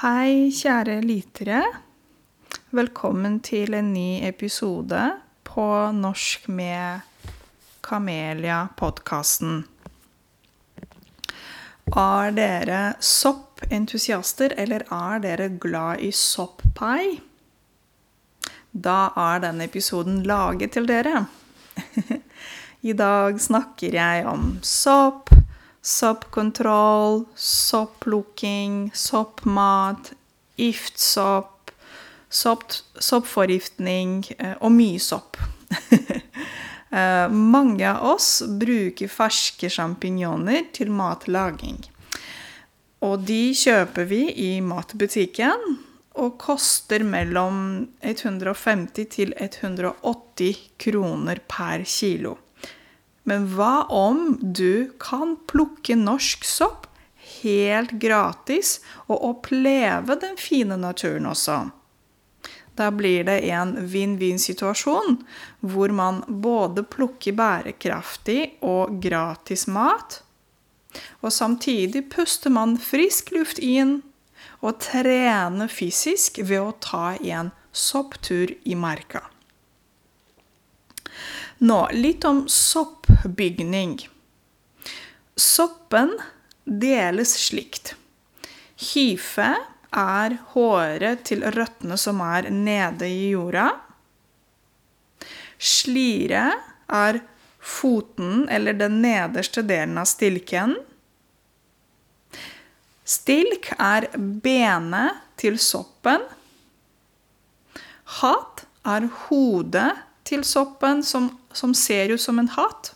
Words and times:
Hei, 0.00 0.48
kjære 0.48 0.94
lytere. 1.04 1.58
Velkommen 2.72 3.34
til 3.44 3.74
en 3.76 3.90
ny 3.92 4.22
episode 4.24 5.00
på 5.44 5.64
Norsk 5.92 6.46
med 6.48 7.02
Kamelia-podkasten. 7.84 9.58
Er 11.92 12.32
dere 12.32 12.78
soppentusiaster, 13.04 14.54
eller 14.56 14.86
er 14.88 15.20
dere 15.26 15.50
glad 15.60 16.00
i 16.00 16.08
sopppai? 16.16 17.20
Da 18.72 18.98
er 19.26 19.44
denne 19.44 19.68
episoden 19.68 20.22
laget 20.24 20.78
til 20.78 20.88
dere. 20.88 21.26
I 22.88 22.96
dag 22.96 23.36
snakker 23.36 24.00
jeg 24.00 24.24
om 24.32 24.54
sopp, 24.64 25.28
soppkontroll, 25.82 27.24
sopplukking, 27.34 28.90
soppmat, 28.94 30.12
giftsopp, 30.56 31.70
sopp, 32.28 32.62
soppforgiftning 33.00 34.24
eh, 34.38 34.56
og 34.60 34.74
mye 34.76 35.00
sopp. 35.02 35.40
Eh, 36.90 37.28
mange 37.30 37.86
av 37.86 38.02
oss 38.16 38.40
bruker 38.58 39.06
ferske 39.06 39.68
sjampinjoner 39.70 40.64
til 40.74 40.88
matlaging. 40.90 41.76
Og 43.06 43.22
de 43.28 43.52
kjøper 43.54 44.08
vi 44.10 44.24
i 44.34 44.48
matbutikken 44.58 45.62
og 46.18 46.34
koster 46.42 47.04
mellom 47.06 47.86
150 48.02 49.06
til 49.14 49.36
180 49.38 50.64
kroner 50.82 51.38
per 51.46 51.86
kilo. 51.86 52.34
Men 53.30 53.44
hva 53.54 53.84
om 53.94 54.38
du 54.42 54.90
kan 54.98 55.36
plukke 55.46 55.94
norsk 55.94 56.42
sopp 56.42 56.88
helt 57.38 57.92
gratis 58.02 58.80
og 59.06 59.20
oppleve 59.28 60.16
den 60.18 60.34
fine 60.40 60.74
naturen 60.80 61.28
også? 61.30 61.60
Da 62.74 62.88
blir 62.90 63.28
det 63.28 63.38
en 63.52 63.76
vinn-vinn-situasjon, 63.92 65.20
hvor 65.62 65.94
man 65.94 66.22
både 66.26 66.82
plukker 66.90 67.36
bærekraftig 67.38 68.56
og 68.66 68.98
gratis 69.04 69.68
mat, 69.70 70.22
og 71.22 71.30
samtidig 71.30 72.08
puster 72.10 72.50
man 72.50 72.78
frisk 72.82 73.30
luft 73.36 73.62
inn 73.62 74.00
og 74.58 74.80
trener 74.82 75.70
fysisk 75.70 76.42
ved 76.42 76.64
å 76.64 76.78
ta 76.82 77.12
en 77.14 77.54
sopptur 77.70 78.56
i 78.66 78.74
marka. 78.74 79.22
Nå 81.62 81.88
litt 81.92 82.24
om 82.24 82.48
soppbygning. 82.48 84.08
Soppen 85.36 86.14
deles 86.64 87.34
slikt. 87.36 87.94
Hyfe 88.94 89.50
er 89.92 90.36
håret 90.54 91.26
til 91.28 91.44
røttene 91.52 91.98
som 92.00 92.22
er 92.24 92.48
nede 92.48 93.10
i 93.12 93.28
jorda. 93.34 93.66
Slire 95.60 96.46
er 96.88 97.20
foten 97.60 98.46
eller 98.48 98.80
den 98.80 99.02
nederste 99.04 99.60
delen 99.60 100.00
av 100.00 100.08
stilken. 100.08 100.78
Stilk 103.04 103.68
er 103.76 104.08
benet 104.16 105.20
til 105.36 105.60
soppen. 105.60 106.24
Hatt 108.20 108.64
er 108.88 109.10
hodet 109.26 109.90
til 110.30 110.44
soppen, 110.46 111.02
som, 111.04 111.28
som 111.52 111.74
ser 111.74 112.08
ut 112.08 112.20
som 112.20 112.38
en 112.38 112.48
hat. 112.48 112.94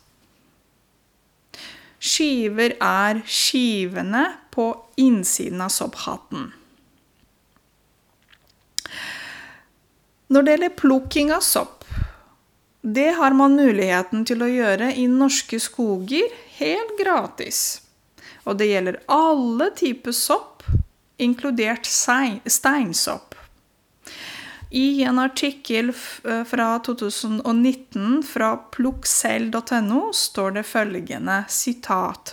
Skiver 1.98 2.76
er 2.84 3.22
skivene 3.26 4.26
på 4.52 4.68
innsiden 5.00 5.62
av 5.64 5.72
sopphatten. 5.72 6.52
Når 10.28 10.42
det 10.42 10.54
gjelder 10.54 10.76
plukking 10.78 11.32
av 11.32 11.40
sopp, 11.44 11.84
det 12.84 13.14
har 13.16 13.32
man 13.32 13.56
muligheten 13.56 14.26
til 14.28 14.42
å 14.44 14.50
gjøre 14.50 14.90
i 15.00 15.06
norske 15.08 15.56
skoger 15.62 16.32
helt 16.58 16.98
gratis. 17.00 17.60
Og 18.44 18.58
det 18.60 18.68
gjelder 18.68 19.00
alle 19.08 19.70
typer 19.76 20.12
sopp, 20.12 20.66
inkludert 21.16 21.88
steinsopp. 21.88 23.33
I 24.74 25.04
en 25.06 25.18
artikkel 25.22 25.92
fra 26.46 26.78
2019 26.82 28.22
fra 28.26 28.56
plukkselv.no 28.74 30.00
står 30.12 30.56
det 30.56 30.64
følgende 30.66 31.36
sitat. 31.48 32.32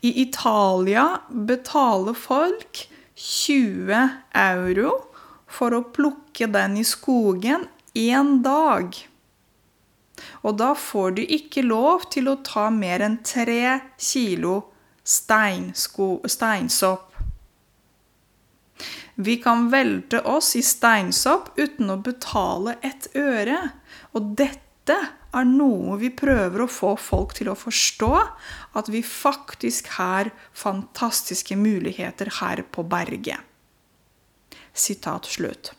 I 0.00 0.22
Italia 0.22 1.04
betaler 1.28 2.16
folk 2.16 2.80
20 3.14 4.08
euro 4.40 4.94
for 5.50 5.76
å 5.76 5.82
plukke 5.92 6.48
den 6.48 6.78
i 6.80 6.86
skogen 6.88 7.68
én 7.92 8.40
dag. 8.46 8.96
Og 10.48 10.56
da 10.62 10.70
får 10.72 11.18
du 11.18 11.22
ikke 11.26 11.66
lov 11.66 12.08
til 12.16 12.32
å 12.32 12.38
ta 12.46 12.70
mer 12.72 13.04
enn 13.04 13.20
tre 13.20 13.82
kilo 14.00 14.62
steinsopp. 15.04 17.09
Vi 19.14 19.36
kan 19.42 19.68
velte 19.72 20.22
oss 20.24 20.54
i 20.56 20.62
steinsopp 20.64 21.52
uten 21.58 21.92
å 21.92 22.00
betale 22.00 22.78
et 22.86 23.10
øre. 23.18 23.58
Og 24.16 24.34
dette 24.38 24.96
er 25.30 25.46
noe 25.46 25.98
vi 26.00 26.10
prøver 26.14 26.64
å 26.64 26.70
få 26.70 26.94
folk 26.98 27.34
til 27.38 27.50
å 27.52 27.58
forstå, 27.58 28.12
at 28.78 28.90
vi 28.90 29.02
faktisk 29.06 29.92
har 29.98 30.32
fantastiske 30.56 31.56
muligheter 31.58 32.32
her 32.40 32.64
på 32.72 32.86
berget. 32.88 33.38
Sitat 34.72 35.28
slutt. 35.28 35.72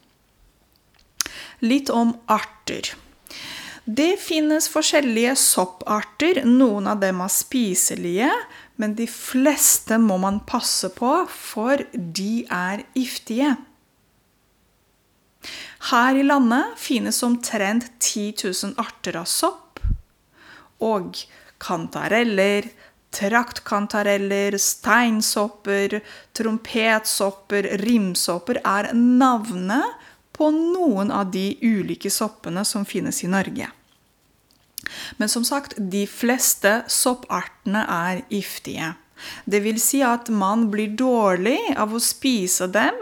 Litt 1.61 1.89
om 1.93 2.13
arter. 2.31 2.93
Det 3.85 4.13
finnes 4.21 4.67
forskjellige 4.69 5.33
sopparter. 5.39 6.43
Noen 6.45 6.87
av 6.91 6.99
dem 7.01 7.21
er 7.23 7.31
spiselige, 7.33 8.29
men 8.81 8.95
de 8.97 9.05
fleste 9.07 9.99
må 10.01 10.17
man 10.21 10.39
passe 10.49 10.89
på, 10.95 11.11
for 11.29 11.83
de 11.93 12.45
er 12.49 12.81
giftige. 12.97 13.53
Her 15.91 16.17
i 16.17 16.25
landet 16.25 16.77
finnes 16.81 17.21
omtrent 17.25 17.87
10 17.99 18.33
000 18.43 18.77
arter 18.81 19.17
av 19.21 19.29
sopp. 19.29 19.81
Og 20.81 21.17
kantareller, 21.61 22.69
traktkantareller, 23.13 24.57
steinsopper, 24.61 25.99
trompetsopper, 26.37 27.69
rimsopper 27.81 28.61
er 28.65 28.91
navnet 28.97 30.07
på 30.37 30.49
noen 30.55 31.11
av 31.13 31.29
de 31.33 31.51
ulike 31.61 32.09
soppene 32.13 32.63
som 32.65 32.87
finnes 32.87 33.21
i 33.25 33.29
Norge. 33.29 33.69
Men 35.17 35.29
som 35.29 35.45
sagt, 35.47 35.77
de 35.77 36.05
fleste 36.09 36.81
soppartene 36.91 37.85
er 37.85 38.23
giftige. 38.29 38.93
Det 39.45 39.61
vil 39.61 39.77
si 39.81 40.01
at 40.05 40.31
man 40.33 40.69
blir 40.73 40.95
dårlig 40.97 41.59
av 41.77 41.93
å 41.93 42.01
spise 42.01 42.67
dem, 42.73 42.95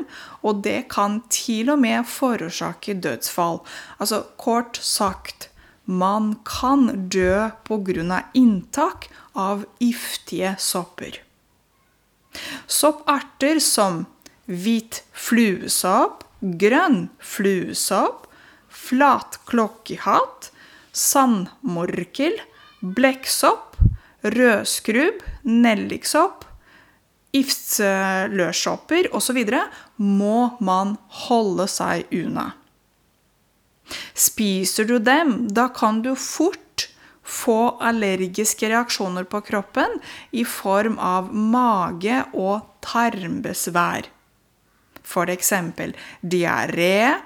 og 0.43 0.63
det 0.65 0.89
kan 0.91 1.21
til 1.31 1.71
og 1.73 1.79
med 1.83 2.07
forårsake 2.09 2.97
dødsfall. 3.03 3.61
Altså 3.99 4.25
kort 4.41 4.79
sagt 4.83 5.49
man 5.89 6.35
kan 6.45 7.09
dø 7.09 7.49
pga. 7.65 8.23
inntak 8.33 9.09
av 9.33 9.65
giftige 9.79 10.55
sopper. 10.59 11.23
Sopparter 12.67 13.59
som 13.59 14.05
hvit 14.45 15.03
fluesopp, 15.13 16.23
grønn 16.41 17.09
fluesopp, 17.19 18.27
flatklokkehatt, 18.69 20.51
sandmorkel, 20.99 22.35
blekksopp, 22.83 23.77
rødskrubb, 24.35 25.23
nelliksopp, 25.47 26.45
giftsløssopper 27.35 29.11
osv. 29.15 29.39
må 29.97 30.39
man 30.59 30.97
holde 31.25 31.67
seg 31.69 32.09
unna. 32.15 32.51
Spiser 34.13 34.85
du 34.89 34.97
dem, 35.01 35.47
da 35.53 35.69
kan 35.73 36.01
du 36.05 36.15
fort 36.15 36.89
få 37.29 37.77
allergiske 37.85 38.69
reaksjoner 38.71 39.27
på 39.29 39.41
kroppen 39.45 39.99
i 40.31 40.43
form 40.45 40.97
av 40.99 41.29
mage- 41.33 42.25
og 42.33 42.65
tarmbesvær. 42.85 44.09
For 45.05 45.29
eksempel 45.29 45.93
diaré, 46.21 47.21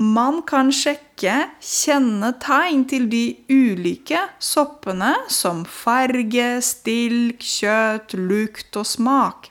Man 0.00 0.38
kan 0.48 0.70
sjekke 0.72 1.34
kjennetegn 1.60 2.86
til 2.88 3.04
de 3.12 3.24
ulike 3.52 4.22
soppene, 4.40 5.10
som 5.28 5.66
farge, 5.68 6.46
stilk, 6.64 7.44
kjøtt, 7.44 8.14
lukt 8.16 8.78
og 8.80 8.88
smak. 8.88 9.50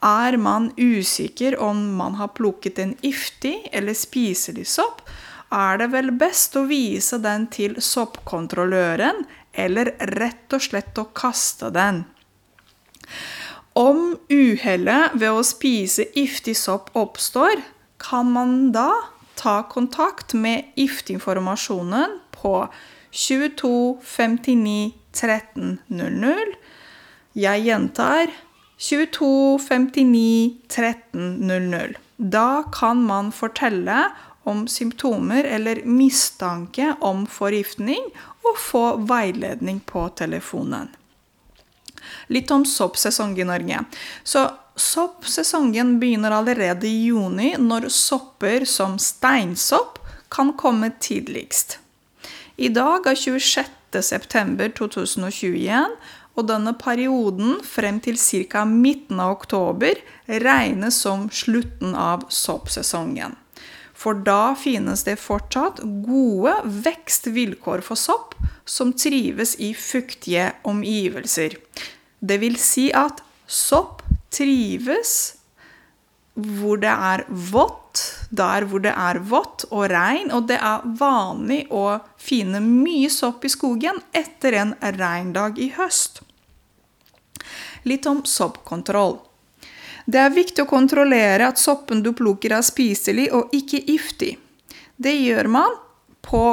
Er 0.00 0.38
man 0.40 0.70
usikker 0.78 1.58
om 1.60 1.82
man 1.98 2.14
har 2.16 2.30
plukket 2.38 2.78
en 2.78 2.94
giftig 3.02 3.56
eller 3.72 3.98
spiselig 3.98 4.64
sopp, 4.70 5.02
er 5.54 5.80
det 5.80 5.88
vel 5.94 6.10
best 6.20 6.56
å 6.58 6.66
vise 6.68 7.18
den 7.22 7.46
til 7.52 7.78
soppkontrolløren, 7.80 9.24
eller 9.58 9.94
rett 10.18 10.54
og 10.54 10.62
slett 10.62 10.98
å 11.00 11.08
kaste 11.16 11.70
den. 11.74 12.04
Om 13.78 14.18
uhellet 14.30 15.14
ved 15.14 15.30
å 15.30 15.44
spise 15.46 16.08
giftig 16.14 16.56
sopp 16.58 16.90
oppstår, 16.98 17.62
kan 17.98 18.30
man 18.30 18.70
da 18.74 18.90
ta 19.38 19.62
kontakt 19.70 20.34
med 20.34 20.72
giftinformasjonen 20.78 22.18
på 22.34 22.54
22 23.14 23.98
59 24.02 24.92
13 25.14 25.78
00. 25.88 26.52
Jeg 27.38 27.64
gjentar 27.66 28.34
22 28.78 29.58
59 29.62 30.58
13 30.68 31.38
00. 31.46 31.96
Da 32.18 32.64
kan 32.74 33.02
man 33.06 33.30
fortelle 33.34 34.08
om 34.48 34.64
symptomer 34.68 35.44
eller 35.44 35.82
mistanke 35.84 36.94
om 37.04 37.26
forgiftning 37.30 38.08
og 38.46 38.56
få 38.58 38.84
veiledning 39.10 39.82
på 39.86 40.06
telefonen. 40.18 40.88
Litt 42.32 42.50
om 42.54 42.64
soppsesong 42.68 43.36
i 43.40 43.46
Norge. 43.48 43.82
Så 44.24 44.46
Soppsesongen 44.78 45.98
begynner 46.00 46.30
allerede 46.30 46.86
i 46.86 47.04
juni, 47.08 47.56
når 47.58 47.88
sopper 47.90 48.64
som 48.64 48.98
steinsopp 49.02 49.98
kan 50.30 50.52
komme 50.54 50.90
tidligst. 51.02 51.78
I 52.56 52.68
dag 52.70 53.06
er 53.10 53.14
26.9.2021, 53.18 55.86
og 56.38 56.46
denne 56.46 56.72
perioden 56.78 57.58
frem 57.66 57.98
til 58.00 58.16
ca. 58.18 58.64
midten 58.64 59.20
av 59.20 59.30
oktober 59.40 59.94
regnes 60.46 60.94
som 61.02 61.30
slutten 61.34 61.94
av 61.98 62.22
soppsesongen. 62.30 63.34
For 63.98 64.18
da 64.22 64.54
finnes 64.54 65.02
det 65.08 65.16
fortsatt 65.18 65.80
gode 66.06 66.54
vekstvilkår 66.84 67.82
for 67.82 67.98
sopp 67.98 68.36
som 68.68 68.92
trives 68.94 69.56
i 69.58 69.72
fuktige 69.74 70.52
omgivelser. 70.68 71.56
Det 72.20 72.38
vil 72.38 72.58
si 72.62 72.88
at 72.94 73.24
sopp 73.46 74.04
trives 74.30 75.16
hvor 76.38 76.78
det 76.78 76.92
er 76.92 77.24
vått, 77.50 78.04
der 78.30 78.68
hvor 78.70 78.82
det 78.84 78.92
er 78.94 79.18
vått 79.26 79.64
og 79.72 79.88
regn, 79.90 80.30
og 80.30 80.46
det 80.46 80.60
er 80.62 80.84
vanlig 81.00 81.64
å 81.74 81.98
finne 82.22 82.60
mye 82.62 83.10
sopp 83.10 83.42
i 83.42 83.50
skogen 83.50 83.98
etter 84.14 84.54
en 84.60 84.76
regndag 84.78 85.58
i 85.58 85.72
høst. 85.74 86.22
Litt 87.88 88.06
om 88.06 88.22
soppkontroll. 88.22 89.18
Det 90.08 90.20
er 90.22 90.32
viktig 90.32 90.64
å 90.64 90.70
kontrollere 90.70 91.50
at 91.50 91.60
soppen 91.60 92.00
du 92.00 92.14
plukker 92.16 92.54
er 92.56 92.64
spiselig 92.64 93.26
og 93.36 93.52
ikke 93.52 93.82
giftig. 93.90 94.30
Det 94.96 95.12
gjør 95.12 95.50
man 95.52 95.74
på 96.24 96.44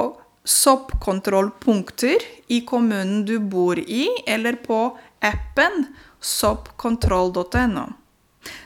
soppkontrollpunkter 0.45 2.25
i 2.51 2.59
kommunen 2.67 3.23
du 3.25 3.37
bor 3.39 3.79
i, 3.79 4.09
eller 4.27 4.59
på 4.59 4.81
appen 5.23 5.87
soppkontroll.no. 6.19 7.87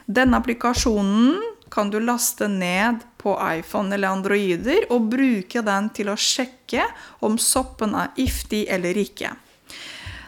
Denne 0.09 0.41
applikasjonen 0.41 1.37
kan 1.69 1.93
du 1.93 2.01
laste 2.01 2.49
ned 2.49 3.05
på 3.21 3.37
iPhone 3.45 3.93
eller 3.93 4.09
Androider 4.09 4.89
og 4.89 5.11
bruke 5.13 5.61
den 5.63 5.93
til 5.93 6.09
å 6.09 6.17
sjekke 6.17 6.89
om 7.29 7.37
soppen 7.37 7.93
er 7.93 8.09
giftig 8.17 8.65
eller 8.73 8.97
ikke. 8.97 9.35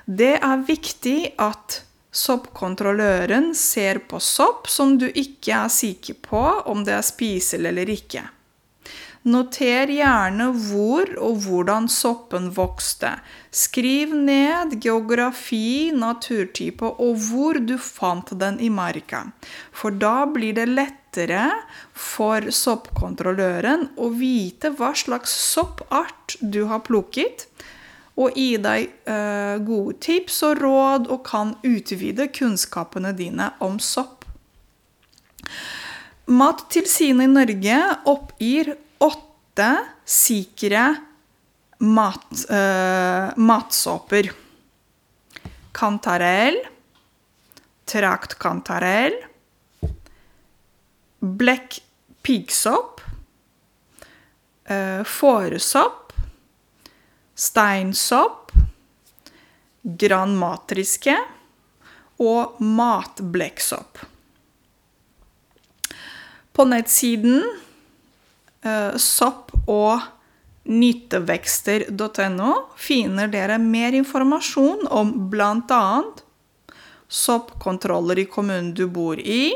Det 0.05 0.35
er 0.37 0.67
viktig 0.69 1.33
at 1.41 1.81
Soppkontrolløren 2.11 3.53
ser 3.55 4.01
på 4.11 4.19
sopp 4.19 4.67
som 4.67 4.97
du 4.99 5.07
ikke 5.07 5.55
er 5.63 5.71
sikker 5.71 6.19
på 6.27 6.43
om 6.67 6.83
det 6.83 6.97
er 6.97 7.07
spiselig 7.07 7.71
eller 7.71 7.91
ikke. 7.93 8.27
Noter 9.31 9.91
gjerne 9.93 10.47
hvor 10.65 11.11
og 11.21 11.43
hvordan 11.43 11.85
soppen 11.93 12.47
vokste. 12.55 13.13
Skriv 13.53 14.15
ned 14.17 14.79
geografi, 14.81 15.91
naturtype 15.93 16.89
og 16.89 17.19
hvor 17.27 17.59
du 17.61 17.75
fant 17.77 18.33
den 18.41 18.57
i 18.59 18.71
marka. 18.73 19.27
For 19.71 19.93
da 19.93 20.25
blir 20.25 20.57
det 20.57 20.65
lettere 20.71 21.45
for 21.93 22.49
soppkontrolløren 22.49 23.91
å 24.01 24.09
vite 24.17 24.73
hva 24.73 24.95
slags 24.97 25.37
soppart 25.53 26.39
du 26.41 26.65
har 26.71 26.81
plukket, 26.89 27.45
og 28.19 28.35
gi 28.35 28.57
deg 28.59 28.89
eh, 29.07 29.55
gode 29.63 29.95
tips 30.03 30.41
og 30.47 30.59
råd 30.59 31.07
og 31.13 31.23
kan 31.27 31.53
utvide 31.63 32.27
kunnskapene 32.35 33.13
dine 33.15 33.51
om 33.63 33.79
sopp. 33.81 34.25
Mattilsynet 36.31 37.25
i 37.25 37.31
Norge 37.31 37.77
oppgir 38.11 38.73
åtte 39.01 39.71
sikre 40.07 40.83
mat, 41.81 42.27
eh, 42.49 43.31
matsåper. 43.37 44.31
Kantarell, 45.71 46.59
traktkantarell, 47.87 49.15
blekk 51.21 51.79
piggsopp, 52.21 53.01
eh, 54.65 55.03
fåresopp 55.03 56.00
steinsopp, 57.35 58.51
granmatriske 59.81 61.15
og 62.21 62.61
matblekksopp. 62.61 64.01
På 66.51 66.65
nettsiden 66.67 67.41
uh, 68.65 68.97
sopp- 68.97 69.55
og 69.67 70.01
nyttevekster.no 70.63 72.51
finner 72.77 73.31
dere 73.31 73.57
mer 73.57 73.95
informasjon 73.97 74.85
om 74.93 75.13
bl.a. 75.31 76.03
soppkontroller 77.07 78.21
i 78.21 78.27
kommunen 78.29 78.73
du 78.77 78.85
bor 78.91 79.19
i, 79.19 79.53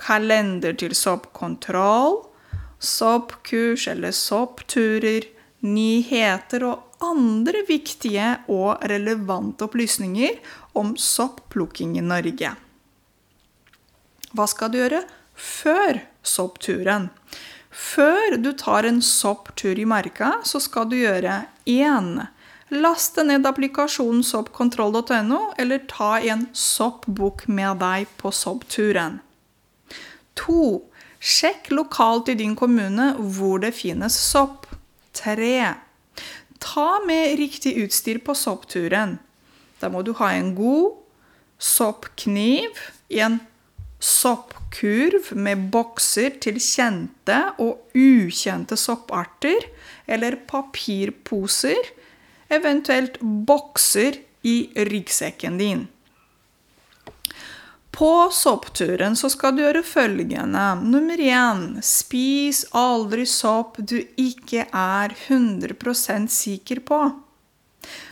kalender 0.00 0.74
til 0.80 0.96
soppkontroll, 0.98 2.18
soppkurs 2.82 3.86
eller 3.92 4.12
soppturer, 4.16 5.28
nyheter 5.66 6.66
og 6.66 6.85
andre 7.04 7.62
viktige 7.68 8.28
og 8.52 8.84
relevante 8.88 9.66
opplysninger 9.66 10.38
om 10.78 10.94
soppplukking 11.00 11.96
i 11.98 12.04
Norge. 12.04 12.54
Hva 14.36 14.46
skal 14.50 14.72
du 14.72 14.80
gjøre 14.80 15.02
før 15.36 16.00
soppturen? 16.26 17.10
Før 17.76 18.38
du 18.40 18.52
tar 18.56 18.88
en 18.88 19.02
sopptur 19.04 19.78
i 19.78 19.84
marka, 19.88 20.38
så 20.44 20.60
skal 20.64 20.88
du 20.88 20.96
gjøre 20.96 21.42
1. 21.68 22.26
Laste 22.72 23.22
ned 23.22 23.46
applikasjonen 23.46 24.24
soppkontroll.no, 24.26 25.40
eller 25.60 25.84
ta 25.90 26.16
en 26.18 26.46
soppbok 26.56 27.46
med 27.52 27.78
deg 27.84 28.08
på 28.18 28.32
soppturen. 28.34 29.20
2. 30.40 30.62
Sjekk 31.20 31.70
lokalt 31.72 32.32
i 32.32 32.36
din 32.40 32.56
kommune 32.56 33.12
hvor 33.18 33.60
det 33.62 33.74
finnes 33.76 34.16
sopp. 34.18 34.66
3. 35.16 35.85
Ta 36.66 37.00
med 37.06 37.36
riktig 37.38 37.76
utstyr 37.84 38.18
på 38.26 38.34
soppturen. 38.34 39.18
Da 39.78 39.90
må 39.92 40.02
du 40.02 40.12
ha 40.18 40.32
en 40.34 40.54
god 40.56 40.96
soppkniv, 41.62 42.74
en 43.08 43.38
soppkurv 44.02 45.30
med 45.38 45.68
bokser 45.72 46.36
til 46.42 46.58
kjente 46.60 47.38
og 47.62 47.96
ukjente 47.96 48.76
sopparter, 48.80 49.68
eller 50.06 50.38
papirposer, 50.48 51.92
eventuelt 52.52 53.18
bokser 53.22 54.20
i 54.46 54.56
ryggsekken 54.76 55.58
din. 55.62 55.86
På 57.96 58.28
soppturen 58.32 59.16
så 59.16 59.30
skal 59.32 59.54
du 59.56 59.62
gjøre 59.62 59.80
følgende. 59.86 60.64
Nummer 60.84 61.16
én 61.16 61.62
spis 61.80 62.66
aldri 62.76 63.24
sopp 63.24 63.78
du 63.80 63.96
ikke 64.20 64.66
er 64.68 65.14
100% 65.16 66.28
sikker 66.28 66.82
på. 66.84 66.98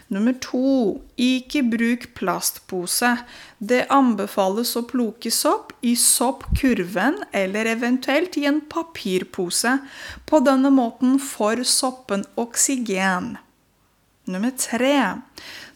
Nummer 0.08 0.32
to 0.40 1.02
ikke 1.20 1.60
bruk 1.68 2.06
plastpose. 2.16 3.10
Det 3.58 3.84
anbefales 3.92 4.72
å 4.80 4.86
plukke 4.88 5.28
sopp 5.28 5.74
i 5.84 5.92
soppkurven 6.00 7.20
eller 7.36 7.68
eventuelt 7.74 8.38
i 8.40 8.46
en 8.48 8.62
papirpose. 8.64 9.78
På 10.24 10.40
denne 10.48 10.72
måten 10.72 11.18
får 11.20 11.66
soppen 11.68 12.24
oksygen. 12.40 13.34
Nummer 14.32 14.56
tre 14.56 14.96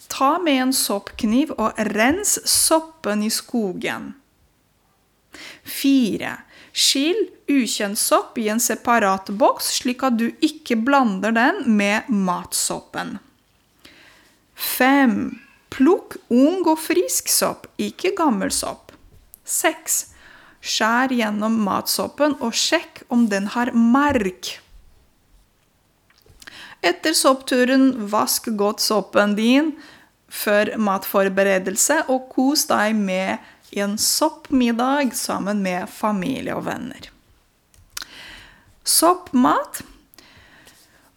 ta 0.09 0.37
med 0.43 0.63
en 0.63 0.73
soppkniv 0.75 1.53
og 1.57 1.79
rens 1.93 2.39
soppen 2.49 3.23
i 3.23 3.31
skogen. 3.33 4.13
Fire. 5.63 6.39
Skill 6.73 7.19
ukjent 7.51 7.99
sopp 7.99 8.39
i 8.39 8.49
en 8.53 8.61
separat 8.63 9.31
boks, 9.41 9.73
slik 9.81 10.05
at 10.07 10.19
du 10.21 10.29
ikke 10.45 10.79
blander 10.81 11.35
den 11.35 11.65
med 11.79 12.09
matsoppen. 12.09 13.19
Fem. 14.55 15.39
Plukk 15.69 16.17
ung 16.33 16.65
og 16.67 16.79
frisk 16.81 17.29
sopp, 17.31 17.67
ikke 17.77 18.15
gammel 18.19 18.51
sopp. 18.55 18.95
Seks. 19.45 20.09
Skjær 20.65 21.13
gjennom 21.15 21.61
matsoppen 21.63 22.35
og 22.43 22.57
sjekk 22.57 23.05
om 23.15 23.29
den 23.31 23.47
har 23.55 23.71
mark. 23.77 24.57
Etter 26.83 27.15
soppturen, 27.15 27.91
vask 28.11 28.51
godt 28.59 28.83
soppen 28.83 29.37
din 29.39 29.73
før 30.29 30.75
matforberedelse, 30.77 32.03
og 32.13 32.29
kos 32.35 32.67
deg 32.71 32.97
med 32.97 33.39
en 33.77 33.99
soppmiddag 34.01 35.13
sammen 35.17 35.63
med 35.65 35.89
familie 35.93 36.57
og 36.57 36.67
venner. 36.69 37.11
Soppmat. 38.89 39.83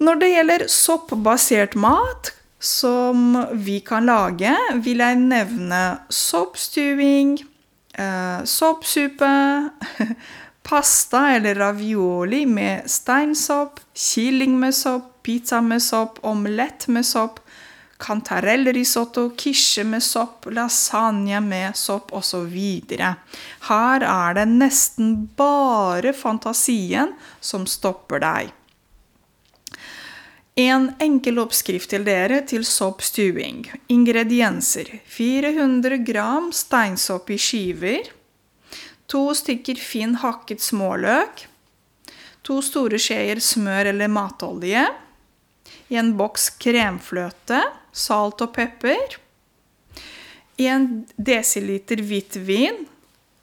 Når 0.02 0.20
det 0.20 0.30
gjelder 0.32 0.68
soppbasert 0.72 1.78
mat 1.80 2.34
som 2.62 3.38
vi 3.54 3.80
kan 3.86 4.06
lage, 4.10 4.52
vil 4.84 5.02
jeg 5.02 5.20
nevne 5.22 5.82
soppstuing, 6.14 7.38
eh, 7.96 8.44
soppsuppe, 8.46 9.32
pasta 10.68 11.24
eller 11.36 11.56
ravioli 11.56 12.46
med 12.46 12.90
steinsopp, 12.90 13.80
kylling 13.94 14.60
med 14.60 14.76
sopp, 14.78 15.08
pizza 15.24 15.62
med 15.62 15.82
sopp, 15.82 16.20
omelett 16.26 16.88
med 16.88 17.06
sopp, 17.06 17.40
kantarellrisotto, 18.02 19.30
kisje 19.38 19.86
med 19.88 20.04
sopp, 20.04 20.50
lasagne 20.52 21.42
med 21.46 21.78
sopp 21.78 22.12
osv. 22.18 22.58
Her 23.70 24.08
er 24.08 24.40
det 24.40 24.48
nesten 24.50 25.14
bare 25.38 26.14
fantasien 26.18 27.14
som 27.40 27.68
stopper 27.70 28.24
deg. 28.24 28.52
En 30.60 30.90
enkel 31.00 31.40
oppskrift 31.40 31.94
til 31.94 32.04
dere 32.04 32.42
til 32.50 32.66
soppstuing. 32.68 33.64
Ingredienser 33.94 34.90
400 35.08 36.02
gram 36.04 36.50
steinsopp 36.52 37.32
i 37.32 37.38
skiver. 37.40 38.10
To 39.12 39.30
stykker 39.36 39.80
fin 39.80 40.18
hakket 40.20 40.64
småløk. 40.64 41.46
To 42.44 42.60
store 42.66 43.00
skjeer 43.00 43.40
smør 43.40 43.94
eller 43.94 44.12
matolje. 44.12 44.84
En 45.92 46.16
boks 46.18 46.50
kremfløte 46.62 47.62
salt 47.92 48.42
og 48.42 48.54
pepper. 48.56 49.18
I 50.58 50.68
en 50.72 50.88
desiliter 51.18 52.02
hvitvin. 52.06 52.86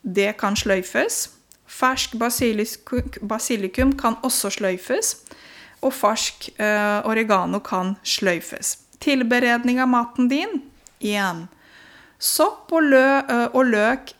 Det 0.02 0.32
kan 0.40 0.56
sløyfes. 0.56 1.28
Fersk 1.68 2.16
basilikum 2.18 3.92
kan 3.98 4.16
også 4.24 4.50
sløyfes. 4.56 5.16
Og 5.84 5.92
fersk 5.94 6.48
eh, 6.58 7.06
oregano 7.06 7.60
kan 7.62 7.96
sløyfes. 8.02 8.78
Tilberedning 9.02 9.78
av 9.80 9.88
maten 9.88 10.28
din. 10.28 10.62
igjen. 11.00 11.46
Sopp 12.18 12.72
og, 12.72 12.82
lø, 12.82 13.18
eh, 13.22 13.44
og 13.54 13.68
løk 13.70 14.10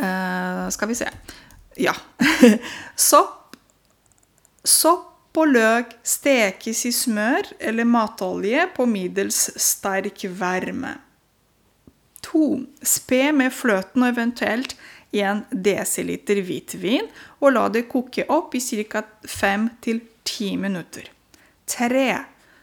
eh, 0.00 0.68
Skal 0.72 0.88
vi 0.88 0.94
se 0.96 1.10
Ja. 1.76 1.92
Sopp, 2.96 3.56
sopp 4.64 5.17
og 5.38 5.52
løk 5.54 5.92
stekes 6.06 6.84
i 6.88 6.92
smør 6.94 7.52
eller 7.70 7.86
matolje 7.86 8.64
på 8.74 8.86
middels 8.90 9.38
sterk 9.62 10.24
varme. 10.38 10.96
2. 12.26 12.46
Spe 12.82 13.28
med 13.32 13.54
fløten 13.54 14.02
og 14.02 14.10
eventuelt 14.12 14.74
1 15.14 15.46
dl 15.64 16.42
hvitvin, 16.44 17.06
og 17.40 17.54
la 17.54 17.68
det 17.72 17.86
koke 17.88 18.26
opp 18.28 18.56
i 18.58 18.60
ca. 18.60 19.04
5-10 19.24 20.58
minutter. 20.60 21.08
3. 21.66 22.08